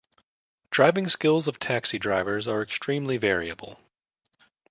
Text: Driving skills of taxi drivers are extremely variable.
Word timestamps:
Driving 0.71 1.09
skills 1.09 1.47
of 1.47 1.59
taxi 1.59 1.99
drivers 1.99 2.47
are 2.47 2.63
extremely 2.63 3.17
variable. 3.17 3.79